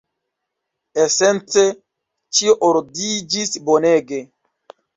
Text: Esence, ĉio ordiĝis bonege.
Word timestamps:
Esence, 1.03 1.65
ĉio 2.39 2.57
ordiĝis 2.73 3.55
bonege. 3.71 4.25